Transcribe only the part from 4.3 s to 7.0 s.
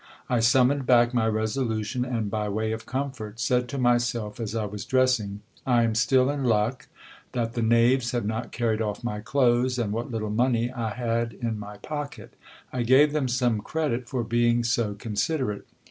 as I was dressing— I am still in luck